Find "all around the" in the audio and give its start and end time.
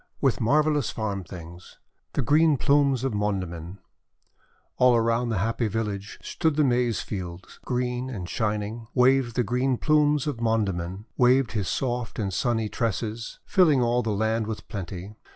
4.77-5.37